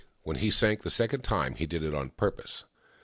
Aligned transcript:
When 0.23 0.37
he 0.37 0.49
sank 0.49 0.79
for 0.79 0.85
the 0.85 0.89
second 0.89 1.23
time, 1.23 1.53
he 1.53 1.67
did 1.67 1.83
it 1.83 1.93
on 1.93 2.09
purpose. 2.09 2.63